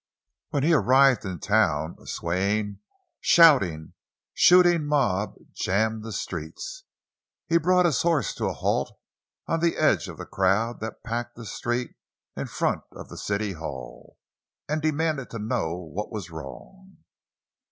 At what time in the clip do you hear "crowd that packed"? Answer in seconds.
10.25-11.35